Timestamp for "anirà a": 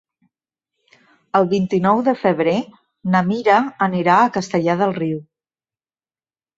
3.91-4.35